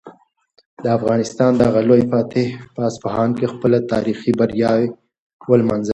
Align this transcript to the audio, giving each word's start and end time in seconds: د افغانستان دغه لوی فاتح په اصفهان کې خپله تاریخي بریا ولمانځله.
د 0.83 0.85
افغانستان 0.97 1.51
دغه 1.63 1.79
لوی 1.89 2.03
فاتح 2.11 2.47
په 2.73 2.81
اصفهان 2.89 3.29
کې 3.37 3.45
خپله 3.53 3.77
تاریخي 3.91 4.31
بریا 4.39 4.71
ولمانځله. 5.49 5.89